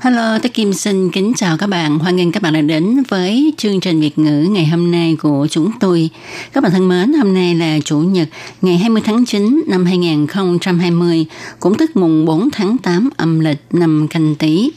[0.00, 1.98] Hello, tôi Kim xin kính chào các bạn.
[1.98, 5.46] Hoan nghênh các bạn đã đến với chương trình Việt ngữ ngày hôm nay của
[5.50, 6.10] chúng tôi.
[6.52, 8.28] Các bạn thân mến, hôm nay là Chủ nhật
[8.62, 11.26] ngày 20 tháng 9 năm 2020,
[11.60, 14.70] cũng tức mùng 4 tháng 8 âm lịch năm canh tí.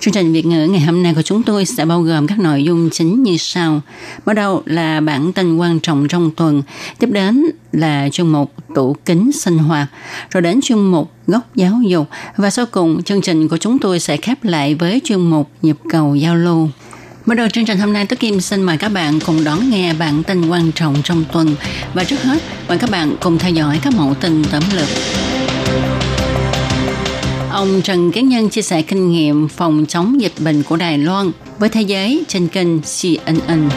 [0.00, 2.64] Chương trình Việt ngữ ngày hôm nay của chúng tôi sẽ bao gồm các nội
[2.64, 3.80] dung chính như sau.
[4.24, 6.62] Bắt đầu là bản tin quan trọng trong tuần,
[6.98, 9.88] tiếp đến là chương mục tủ kính sinh hoạt,
[10.30, 14.00] rồi đến chương mục góc giáo dục và sau cùng chương trình của chúng tôi
[14.00, 16.68] sẽ khép lại với chương mục nhịp cầu giao lưu.
[17.26, 19.94] Mở đầu chương trình hôm nay, Tức Kim xin mời các bạn cùng đón nghe
[19.94, 21.56] bản tin quan trọng trong tuần.
[21.94, 24.88] Và trước hết, mời các bạn cùng theo dõi các mẫu tin tóm lược.
[27.50, 31.30] Ông Trần Kiến Nhân chia sẻ kinh nghiệm phòng chống dịch bệnh của Đài Loan
[31.58, 33.68] với thế giới trên kênh CNN.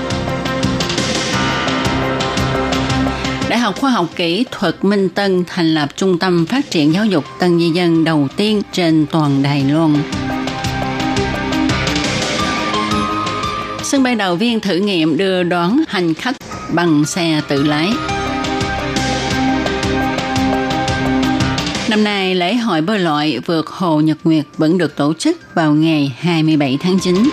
[3.68, 7.24] Học Khoa học Kỹ thuật Minh Tân thành lập trung tâm phát triển giáo dục
[7.40, 9.96] tân di dân đầu tiên trên toàn Đài Loan.
[13.84, 16.36] Sân bay đầu viên thử nghiệm đưa đón hành khách
[16.74, 17.90] bằng xe tự lái.
[21.90, 25.74] Năm nay, lễ hội bơi lội vượt Hồ Nhật Nguyệt vẫn được tổ chức vào
[25.74, 27.30] ngày 27 tháng 9.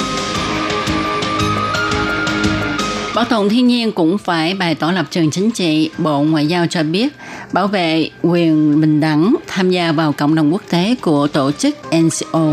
[3.15, 5.91] Bảo tồn thiên nhiên cũng phải bày tỏ lập trường chính trị.
[5.99, 7.09] Bộ Ngoại giao cho biết
[7.53, 11.77] bảo vệ quyền bình đẳng tham gia vào cộng đồng quốc tế của tổ chức
[11.95, 12.53] NCO.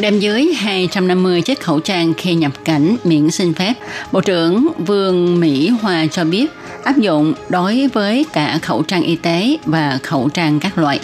[0.00, 3.74] Đem dưới 250 chiếc khẩu trang khi nhập cảnh miễn xin phép,
[4.12, 6.46] Bộ trưởng Vương Mỹ Hòa cho biết
[6.84, 11.00] áp dụng đối với cả khẩu trang y tế và khẩu trang các loại.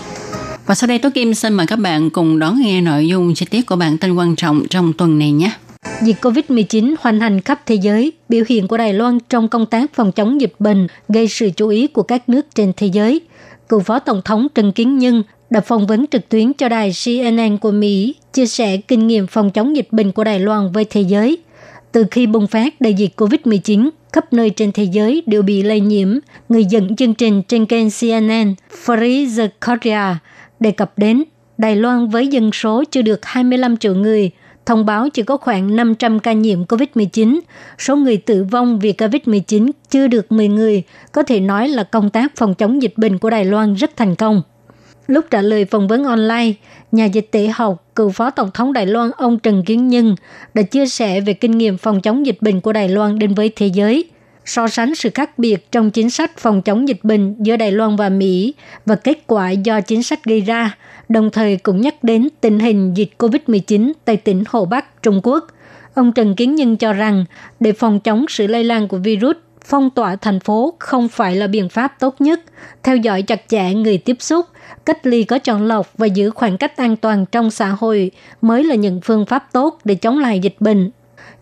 [0.66, 3.46] Và sau đây Tố Kim xin mời các bạn cùng đón nghe nội dung chi
[3.50, 5.50] tiết của bản tin quan trọng trong tuần này nhé.
[6.02, 9.94] Dịch COVID-19 hoành hành khắp thế giới, biểu hiện của Đài Loan trong công tác
[9.94, 13.20] phòng chống dịch bệnh gây sự chú ý của các nước trên thế giới.
[13.68, 17.58] Cựu Phó Tổng thống Trần Kiến Nhân đã phỏng vấn trực tuyến cho đài CNN
[17.58, 21.00] của Mỹ, chia sẻ kinh nghiệm phòng chống dịch bệnh của Đài Loan với thế
[21.00, 21.38] giới.
[21.92, 25.80] Từ khi bùng phát đại dịch COVID-19, khắp nơi trên thế giới đều bị lây
[25.80, 26.18] nhiễm.
[26.48, 28.54] Người dẫn chương trình trên kênh CNN,
[28.84, 30.14] Farid Zakaria,
[30.64, 31.24] đề cập đến
[31.58, 34.30] Đài Loan với dân số chưa được 25 triệu người,
[34.66, 37.40] thông báo chỉ có khoảng 500 ca nhiễm COVID-19.
[37.78, 40.82] Số người tử vong vì COVID-19 chưa được 10 người,
[41.12, 44.14] có thể nói là công tác phòng chống dịch bệnh của Đài Loan rất thành
[44.14, 44.42] công.
[45.06, 46.52] Lúc trả lời phỏng vấn online,
[46.92, 50.16] nhà dịch tễ học, cựu phó tổng thống Đài Loan ông Trần Kiến Nhân
[50.54, 53.50] đã chia sẻ về kinh nghiệm phòng chống dịch bệnh của Đài Loan đến với
[53.56, 54.04] thế giới,
[54.44, 57.96] so sánh sự khác biệt trong chính sách phòng chống dịch bệnh giữa Đài Loan
[57.96, 58.54] và Mỹ
[58.86, 60.76] và kết quả do chính sách gây ra,
[61.08, 65.46] đồng thời cũng nhắc đến tình hình dịch COVID-19 tại tỉnh Hồ Bắc, Trung Quốc.
[65.94, 67.24] Ông Trần Kiến Nhân cho rằng,
[67.60, 71.46] để phòng chống sự lây lan của virus, phong tỏa thành phố không phải là
[71.46, 72.40] biện pháp tốt nhất.
[72.82, 74.46] Theo dõi chặt chẽ người tiếp xúc,
[74.84, 78.10] cách ly có chọn lọc và giữ khoảng cách an toàn trong xã hội
[78.42, 80.90] mới là những phương pháp tốt để chống lại dịch bệnh.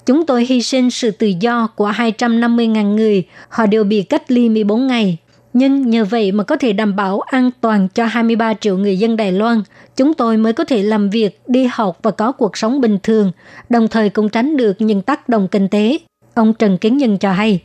[0.07, 4.49] Chúng tôi hy sinh sự tự do của 250.000 người, họ đều bị cách ly
[4.49, 5.19] 14 ngày.
[5.53, 9.17] Nhưng nhờ vậy mà có thể đảm bảo an toàn cho 23 triệu người dân
[9.17, 9.63] Đài Loan,
[9.97, 13.33] chúng tôi mới có thể làm việc, đi học và có cuộc sống bình thường,
[13.69, 15.99] đồng thời cũng tránh được những tác động kinh tế.
[16.35, 17.61] Ông Trần Kiến Nhân cho hay.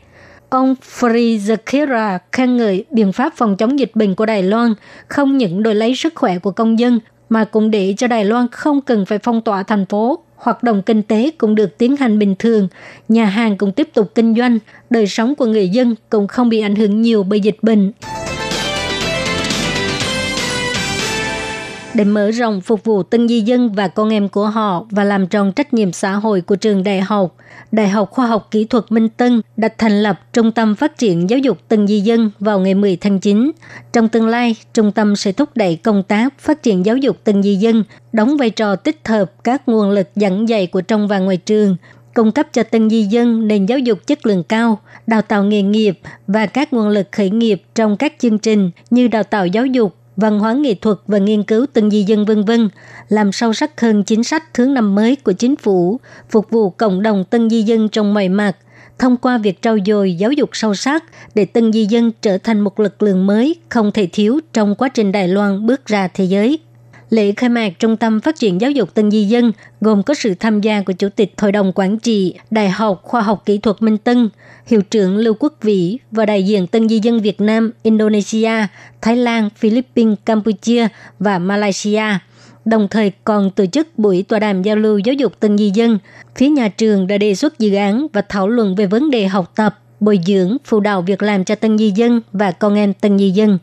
[0.49, 4.73] Ông Frizakira khen ngợi biện pháp phòng chống dịch bệnh của Đài Loan
[5.07, 6.99] không những đổi lấy sức khỏe của công dân,
[7.29, 10.19] mà cũng để cho Đài Loan không cần phải phong tỏa thành phố.
[10.37, 12.67] Hoạt động kinh tế cũng được tiến hành bình thường,
[13.09, 14.59] nhà hàng cũng tiếp tục kinh doanh,
[14.89, 17.91] đời sống của người dân cũng không bị ảnh hưởng nhiều bởi dịch bệnh.
[21.97, 25.27] Để mở rộng phục vụ tân di dân và con em của họ và làm
[25.27, 27.35] tròn trách nhiệm xã hội của trường đại học.
[27.71, 31.29] Đại học Khoa học Kỹ thuật Minh Tân đã thành lập Trung tâm Phát triển
[31.29, 33.51] Giáo dục Tân Di Dân vào ngày 10 tháng 9.
[33.93, 37.43] Trong tương lai, trung tâm sẽ thúc đẩy công tác phát triển giáo dục Tân
[37.43, 37.83] Di Dân,
[38.13, 41.75] đóng vai trò tích hợp các nguồn lực dẫn dạy của trong và ngoài trường,
[42.13, 45.61] cung cấp cho tân di dân nền giáo dục chất lượng cao, đào tạo nghề
[45.61, 49.65] nghiệp và các nguồn lực khởi nghiệp trong các chương trình như đào tạo giáo
[49.65, 52.69] dục, văn hóa nghệ thuật và nghiên cứu từng di dân vân vân,
[53.09, 55.99] làm sâu sắc hơn chính sách thứ năm mới của chính phủ,
[56.29, 58.57] phục vụ cộng đồng tân di dân trong mọi mặt,
[58.99, 61.03] thông qua việc trau dồi giáo dục sâu sắc
[61.35, 64.89] để tân di dân trở thành một lực lượng mới không thể thiếu trong quá
[64.89, 66.59] trình Đài Loan bước ra thế giới.
[67.09, 69.51] Lễ khai mạc Trung tâm Phát triển Giáo dục Tân Di Dân
[69.81, 73.21] gồm có sự tham gia của Chủ tịch Hội đồng Quản trị Đại học Khoa
[73.21, 74.29] học Kỹ thuật Minh Tân,
[74.65, 78.67] Hiệu trưởng Lưu Quốc Vĩ và đại diện Tân Di Dân Việt Nam, Indonesia,
[79.01, 80.87] Thái Lan, Philippines, Campuchia
[81.19, 82.03] và Malaysia.
[82.65, 85.97] Đồng thời còn tổ chức buổi tọa đàm giao lưu giáo dục Tân Di Dân.
[86.35, 89.51] Phía nhà trường đã đề xuất dự án và thảo luận về vấn đề học
[89.55, 93.17] tập, bồi dưỡng, phụ đạo việc làm cho Tân Di Dân và con em Tân
[93.19, 93.57] Di Dân.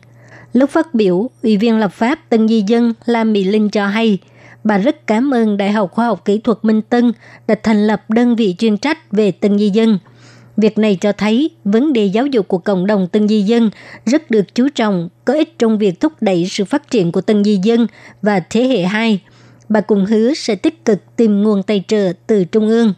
[0.55, 4.17] Lúc phát biểu, Ủy viên lập pháp Tân Di Dân Lam Mỹ Linh cho hay,
[4.63, 7.11] bà rất cảm ơn Đại học Khoa học Kỹ thuật Minh Tân
[7.47, 9.99] đã thành lập đơn vị chuyên trách về Tân Di Dân.
[10.57, 13.69] Việc này cho thấy vấn đề giáo dục của cộng đồng Tân Di Dân
[14.05, 17.43] rất được chú trọng, có ích trong việc thúc đẩy sự phát triển của Tân
[17.43, 17.87] Di Dân
[18.21, 19.21] và thế hệ 2.
[19.69, 22.93] Bà cùng hứa sẽ tích cực tìm nguồn tài trợ từ Trung ương.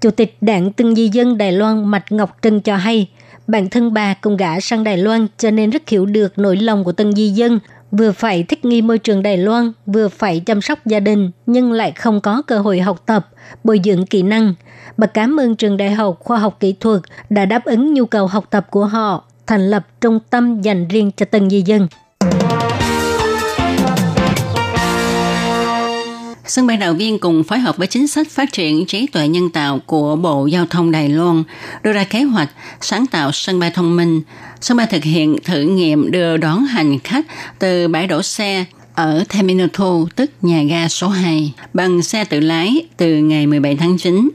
[0.00, 3.08] Chủ tịch Đảng Tân Di Dân Đài Loan Mạch Ngọc Trân cho hay–
[3.50, 6.84] Bản thân bà cùng gã sang Đài Loan cho nên rất hiểu được nỗi lòng
[6.84, 7.58] của tân di dân,
[7.90, 11.72] vừa phải thích nghi môi trường Đài Loan, vừa phải chăm sóc gia đình nhưng
[11.72, 13.28] lại không có cơ hội học tập,
[13.64, 14.54] bồi dưỡng kỹ năng.
[14.96, 17.00] Bà cảm ơn trường Đại học Khoa học Kỹ thuật
[17.30, 21.10] đã đáp ứng nhu cầu học tập của họ, thành lập trung tâm dành riêng
[21.16, 21.88] cho tân di dân.
[26.50, 29.50] Sân bay Đào Viên cùng phối hợp với chính sách phát triển trí tuệ nhân
[29.50, 31.42] tạo của Bộ Giao thông Đài Loan
[31.82, 32.50] đưa ra kế hoạch
[32.80, 34.22] sáng tạo sân bay thông minh.
[34.60, 37.26] Sân bay thực hiện thử nghiệm đưa đón hành khách
[37.58, 38.64] từ bãi đổ xe
[38.94, 43.76] ở Terminal 2, tức nhà ga số 2, bằng xe tự lái từ ngày 17
[43.76, 44.30] tháng 9.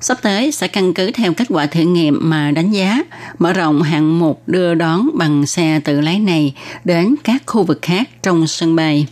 [0.00, 3.02] Sắp tới sẽ căn cứ theo kết quả thử nghiệm mà đánh giá,
[3.38, 6.54] mở rộng hạng mục đưa đón bằng xe tự lái này
[6.84, 9.06] đến các khu vực khác trong sân bay.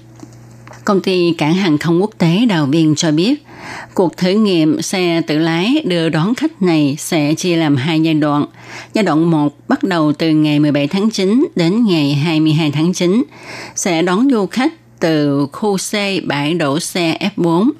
[0.84, 3.44] Công ty cảng hàng không quốc tế Đào Viên cho biết,
[3.94, 8.14] cuộc thử nghiệm xe tự lái đưa đón khách này sẽ chia làm hai giai
[8.14, 8.46] đoạn.
[8.92, 13.22] Giai đoạn 1 bắt đầu từ ngày 17 tháng 9 đến ngày 22 tháng 9,
[13.74, 15.92] sẽ đón du khách từ khu C
[16.26, 17.70] bãi đổ xe F4.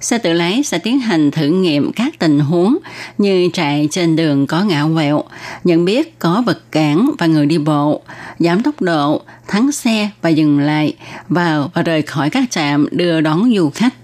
[0.00, 2.78] Xe tự lái sẽ tiến hành thử nghiệm các tình huống
[3.18, 5.24] như chạy trên đường có ngã quẹo,
[5.64, 8.02] nhận biết có vật cản và người đi bộ,
[8.38, 10.94] giảm tốc độ, thắng xe và dừng lại,
[11.28, 13.94] vào và rời khỏi các trạm đưa đón du khách.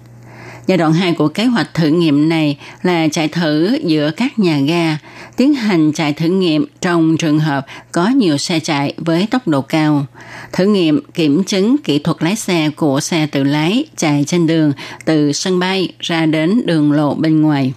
[0.66, 4.58] Giai đoạn 2 của kế hoạch thử nghiệm này là chạy thử giữa các nhà
[4.58, 4.98] ga,
[5.36, 9.62] tiến hành chạy thử nghiệm trong trường hợp có nhiều xe chạy với tốc độ
[9.62, 10.06] cao.
[10.52, 14.72] Thử nghiệm kiểm chứng kỹ thuật lái xe của xe tự lái chạy trên đường
[15.04, 17.72] từ sân bay ra đến đường lộ bên ngoài.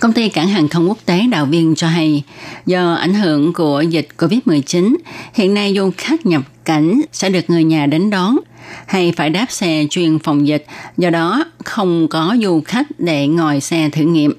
[0.00, 2.22] Công ty cảng hàng không quốc tế Đào Viên cho hay,
[2.66, 4.96] do ảnh hưởng của dịch COVID-19,
[5.34, 8.36] hiện nay du khách nhập cảnh sẽ được người nhà đến đón
[8.86, 10.66] hay phải đáp xe chuyên phòng dịch,
[10.96, 14.32] do đó không có du khách để ngồi xe thử nghiệm.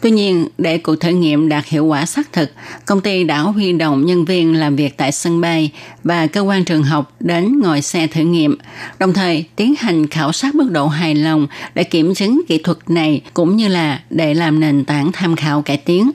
[0.00, 2.50] Tuy nhiên, để cuộc thử nghiệm đạt hiệu quả xác thực,
[2.86, 5.72] công ty đã huy động nhân viên làm việc tại sân bay
[6.04, 8.58] và cơ quan trường học đến ngồi xe thử nghiệm,
[8.98, 12.78] đồng thời tiến hành khảo sát mức độ hài lòng để kiểm chứng kỹ thuật
[12.88, 16.10] này cũng như là để làm nền tảng tham khảo cải tiến.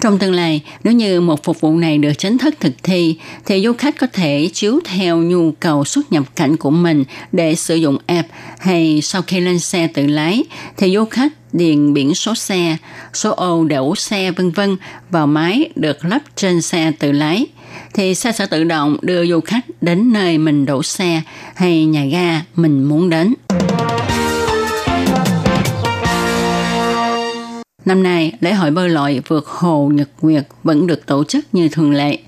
[0.00, 3.16] Trong tương lai, nếu như một phục vụ này được chính thức thực thi,
[3.46, 7.54] thì du khách có thể chiếu theo nhu cầu xuất nhập cảnh của mình để
[7.54, 8.28] sử dụng app
[8.58, 10.44] hay sau khi lên xe tự lái,
[10.76, 12.76] thì du khách điền biển số xe,
[13.14, 14.76] số ô đậu xe vân vân
[15.10, 17.46] vào máy được lắp trên xe tự lái
[17.94, 21.22] thì xe sẽ tự động đưa du khách đến nơi mình đổ xe
[21.54, 23.34] hay nhà ga mình muốn đến.
[27.84, 31.68] Năm nay, lễ hội bơi lội vượt hồ Nhật Nguyệt vẫn được tổ chức như
[31.68, 32.18] thường lệ.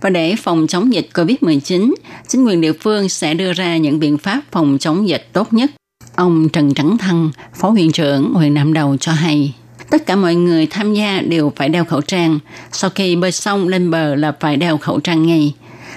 [0.00, 1.94] Và để phòng chống dịch COVID-19,
[2.28, 5.70] chính quyền địa phương sẽ đưa ra những biện pháp phòng chống dịch tốt nhất.
[6.16, 9.54] Ông Trần Trắng Thăng, Phó huyện trưởng huyện Nam Đầu cho hay,
[9.90, 12.38] tất cả mọi người tham gia đều phải đeo khẩu trang.
[12.72, 15.54] Sau khi bơi xong lên bờ là phải đeo khẩu trang ngay.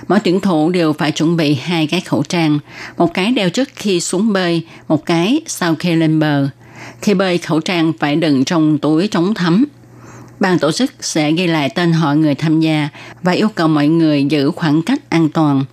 [0.07, 2.59] Mỗi tuyển thủ đều phải chuẩn bị hai cái khẩu trang,
[2.97, 6.49] một cái đeo trước khi xuống bơi, một cái sau khi lên bờ.
[7.01, 9.65] Khi bơi, khẩu trang phải đựng trong túi chống thấm.
[10.39, 12.89] Ban tổ chức sẽ ghi lại tên họ người tham gia
[13.23, 15.65] và yêu cầu mọi người giữ khoảng cách an toàn.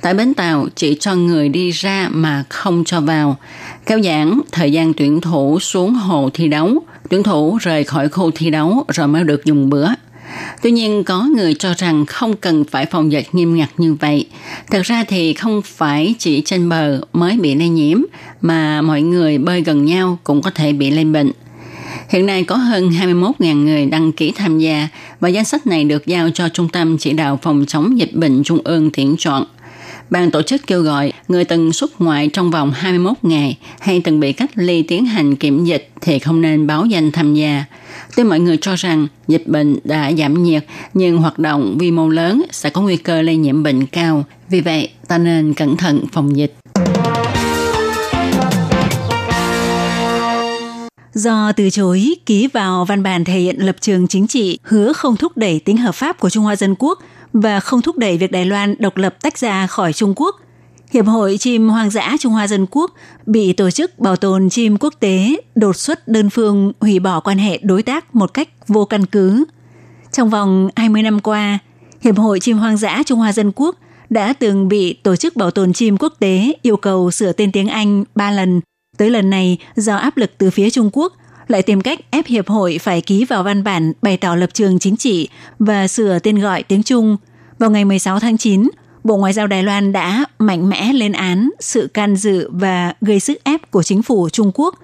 [0.00, 3.36] Tại bến tàu chỉ cho người đi ra mà không cho vào.
[3.86, 8.30] Kéo giãn thời gian tuyển thủ xuống hồ thi đấu, tuyển thủ rời khỏi khu
[8.34, 9.88] thi đấu rồi mới được dùng bữa.
[10.62, 14.26] Tuy nhiên có người cho rằng không cần phải phòng dịch nghiêm ngặt như vậy.
[14.70, 17.98] Thực ra thì không phải chỉ trên bờ mới bị lây nhiễm,
[18.40, 21.32] mà mọi người bơi gần nhau cũng có thể bị lây bệnh.
[22.08, 24.88] Hiện nay có hơn 21.000 người đăng ký tham gia
[25.20, 28.42] và danh sách này được giao cho Trung tâm Chỉ đạo Phòng chống dịch bệnh
[28.44, 29.44] Trung ương tuyển chọn.
[30.10, 34.20] Ban tổ chức kêu gọi người từng xuất ngoại trong vòng 21 ngày hay từng
[34.20, 37.64] bị cách ly tiến hành kiểm dịch thì không nên báo danh tham gia.
[38.16, 40.64] Tuy mọi người cho rằng dịch bệnh đã giảm nhiệt,
[40.94, 44.24] nhưng hoạt động quy mô lớn sẽ có nguy cơ lây nhiễm bệnh cao.
[44.48, 46.54] Vì vậy, ta nên cẩn thận phòng dịch.
[51.14, 55.16] do từ chối ký vào văn bản thể hiện lập trường chính trị hứa không
[55.16, 56.98] thúc đẩy tính hợp pháp của Trung Hoa Dân Quốc
[57.32, 60.36] và không thúc đẩy việc Đài Loan độc lập tách ra khỏi Trung Quốc.
[60.92, 62.90] Hiệp hội chim hoang dã Trung Hoa Dân Quốc
[63.26, 67.38] bị tổ chức bảo tồn chim quốc tế đột xuất đơn phương hủy bỏ quan
[67.38, 69.44] hệ đối tác một cách vô căn cứ.
[70.12, 71.58] Trong vòng 20 năm qua,
[72.00, 73.76] Hiệp hội chim hoang dã Trung Hoa Dân Quốc
[74.10, 77.68] đã từng bị Tổ chức Bảo tồn chim quốc tế yêu cầu sửa tên tiếng
[77.68, 78.60] Anh ba lần.
[78.98, 81.12] Tới lần này, do áp lực từ phía Trung Quốc,
[81.50, 84.78] lại tìm cách ép Hiệp hội phải ký vào văn bản bày tỏ lập trường
[84.78, 85.28] chính trị
[85.58, 87.16] và sửa tên gọi tiếng Trung.
[87.58, 88.70] Vào ngày 16 tháng 9,
[89.04, 93.20] Bộ Ngoại giao Đài Loan đã mạnh mẽ lên án sự can dự và gây
[93.20, 94.74] sức ép của chính phủ Trung Quốc,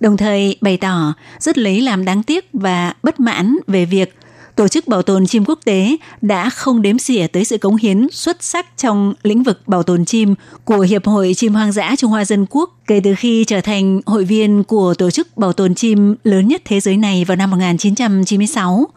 [0.00, 4.14] đồng thời bày tỏ rất lấy làm đáng tiếc và bất mãn về việc
[4.56, 8.06] Tổ chức Bảo tồn chim quốc tế đã không đếm xỉa tới sự cống hiến
[8.12, 10.34] xuất sắc trong lĩnh vực bảo tồn chim
[10.64, 14.00] của Hiệp hội Chim Hoang dã Trung Hoa Dân Quốc kể từ khi trở thành
[14.06, 17.50] hội viên của Tổ chức Bảo tồn chim lớn nhất thế giới này vào năm
[17.50, 18.88] 1996.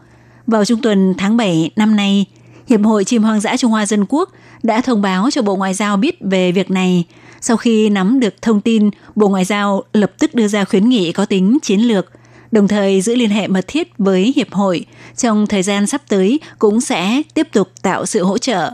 [0.46, 2.26] Vào trung tuần tháng 7 năm nay,
[2.68, 4.30] Hiệp hội Chim Hoang dã Trung Hoa Dân Quốc
[4.62, 7.04] đã thông báo cho Bộ Ngoại giao biết về việc này.
[7.40, 11.12] Sau khi nắm được thông tin, Bộ Ngoại giao lập tức đưa ra khuyến nghị
[11.12, 12.06] có tính chiến lược–
[12.51, 14.85] đồng thời giữ liên hệ mật thiết với Hiệp hội.
[15.15, 18.71] Trong thời gian sắp tới cũng sẽ tiếp tục tạo sự hỗ trợ.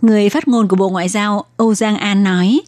[0.00, 2.60] Người phát ngôn của Bộ Ngoại giao Âu Giang An nói,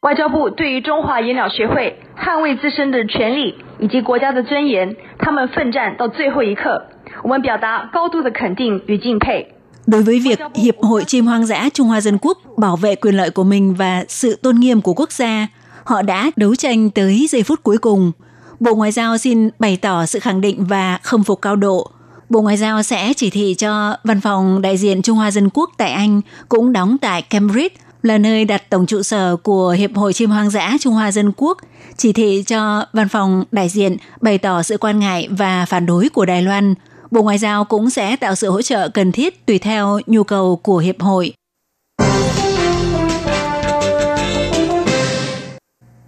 [0.00, 6.86] 外交部对于中华野鸟协会捍卫自身的权利以及国家的尊严，他们奋战到最后一刻，
[7.22, 9.46] 我们表达高度的肯定与敬佩。
[9.86, 13.14] Đối với việc Hiệp hội Chim Hoang dã Trung Hoa Dân Quốc bảo vệ quyền
[13.14, 15.46] lợi của mình và sự tôn nghiêm của quốc gia,
[15.84, 18.23] họ đã đấu tranh tới giây phút cuối cùng –
[18.59, 21.91] Bộ Ngoại giao xin bày tỏ sự khẳng định và khâm phục cao độ.
[22.29, 25.69] Bộ Ngoại giao sẽ chỉ thị cho văn phòng đại diện Trung Hoa Dân Quốc
[25.77, 30.13] tại Anh cũng đóng tại Cambridge là nơi đặt tổng trụ sở của Hiệp hội
[30.13, 31.57] Chim Hoang dã Trung Hoa Dân Quốc,
[31.97, 36.09] chỉ thị cho văn phòng đại diện bày tỏ sự quan ngại và phản đối
[36.09, 36.73] của Đài Loan.
[37.11, 40.55] Bộ Ngoại giao cũng sẽ tạo sự hỗ trợ cần thiết tùy theo nhu cầu
[40.55, 41.33] của Hiệp hội.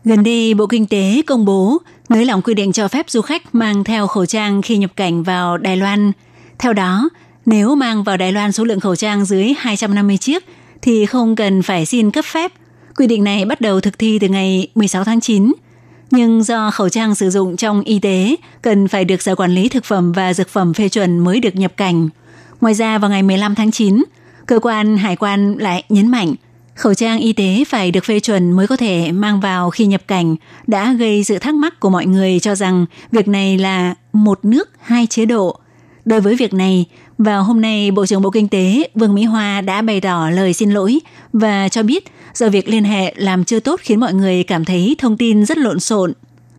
[0.04, 1.78] Gần đây, Bộ Kinh tế công bố
[2.10, 5.24] nới lỏng quy định cho phép du khách mang theo khẩu trang khi nhập cảnh
[5.24, 6.12] vào Đài Loan.
[6.60, 7.10] Theo đó,
[7.46, 10.46] nếu mang vào Đài Loan số lượng khẩu trang dưới 250 chiếc
[10.82, 12.52] thì không cần phải xin cấp phép.
[12.96, 15.54] Quy định này bắt đầu thực thi từ ngày 16 tháng 9.
[16.12, 19.70] Nhưng do khẩu trang sử dụng trong y tế cần phải được Sở Quản lý
[19.70, 22.10] Thực phẩm và Dược phẩm phê chuẩn mới được nhập cảnh.
[22.62, 24.04] Ngoài ra vào ngày 15 tháng 9,
[24.46, 26.36] cơ quan hải quan lại nhấn mạnh–
[26.78, 30.02] Khẩu trang y tế phải được phê chuẩn mới có thể mang vào khi nhập
[30.08, 30.36] cảnh
[30.68, 34.70] đã gây sự thắc mắc của mọi người cho rằng việc này là một nước
[34.82, 35.60] hai chế độ.
[36.06, 36.86] Đối với việc này,
[37.18, 40.54] vào hôm nay Bộ trưởng Bộ Kinh tế Vương Mỹ Hoa đã bày tỏ lời
[40.54, 41.00] xin lỗi
[41.34, 42.04] và cho biết
[42.34, 45.58] do việc liên hệ làm chưa tốt khiến mọi người cảm thấy thông tin rất
[45.58, 46.14] lộn xộn.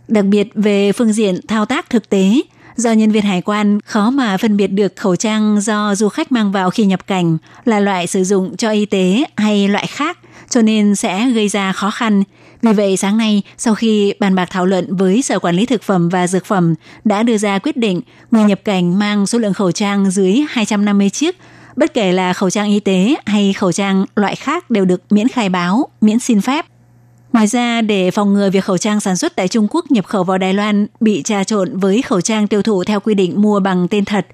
[0.08, 2.40] Đặc biệt về phương diện thao tác thực tế,
[2.78, 6.32] do nhân viên hải quan khó mà phân biệt được khẩu trang do du khách
[6.32, 10.18] mang vào khi nhập cảnh là loại sử dụng cho y tế hay loại khác,
[10.48, 12.22] cho nên sẽ gây ra khó khăn.
[12.62, 15.82] Vì vậy, sáng nay, sau khi bàn bạc thảo luận với Sở Quản lý Thực
[15.82, 19.54] phẩm và Dược phẩm đã đưa ra quyết định người nhập cảnh mang số lượng
[19.54, 21.36] khẩu trang dưới 250 chiếc,
[21.76, 25.28] bất kể là khẩu trang y tế hay khẩu trang loại khác đều được miễn
[25.28, 26.66] khai báo, miễn xin phép.
[27.32, 30.24] Ngoài ra, để phòng ngừa việc khẩu trang sản xuất tại Trung Quốc nhập khẩu
[30.24, 33.60] vào Đài Loan bị trà trộn với khẩu trang tiêu thụ theo quy định mua
[33.60, 34.26] bằng tên thật,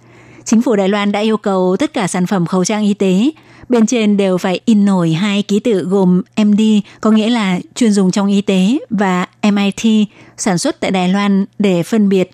[0.44, 3.30] chính phủ Đài Loan đã yêu cầu tất cả sản phẩm khẩu trang y tế
[3.68, 6.60] bên trên đều phải in nổi hai ký tự gồm MD,
[7.00, 11.44] có nghĩa là chuyên dùng trong y tế, và MIT, sản xuất tại Đài Loan
[11.58, 12.30] để phân biệt.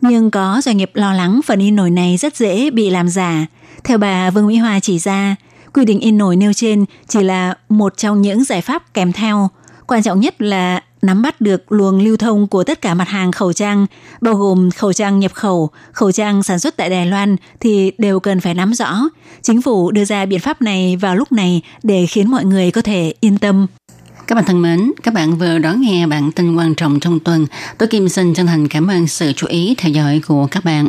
[0.00, 3.46] Nhưng có doanh nghiệp lo lắng phần in nổi này rất dễ bị làm giả.
[3.84, 5.36] Theo bà Vương Mỹ Hoa chỉ ra,
[5.74, 9.48] quy định in nổi nêu trên chỉ là một trong những giải pháp kèm theo–
[9.88, 13.32] Quan trọng nhất là nắm bắt được luồng lưu thông của tất cả mặt hàng
[13.32, 13.86] khẩu trang,
[14.20, 18.20] bao gồm khẩu trang nhập khẩu, khẩu trang sản xuất tại Đài Loan thì đều
[18.20, 19.00] cần phải nắm rõ.
[19.42, 22.82] Chính phủ đưa ra biện pháp này vào lúc này để khiến mọi người có
[22.82, 23.66] thể yên tâm.
[24.26, 27.46] Các bạn thân mến, các bạn vừa đón nghe bản tin quan trọng trong tuần.
[27.78, 30.88] Tôi Kim xin chân thành cảm ơn sự chú ý theo dõi của các bạn.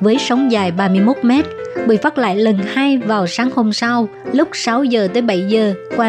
[0.00, 1.44] với sóng dài 31 mét
[1.88, 5.74] bị phát lại lần hai vào sáng hôm sau, lúc 6 giờ tới 7 giờ
[5.96, 6.08] qua